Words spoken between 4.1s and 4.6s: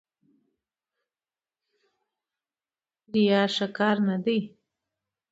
دی.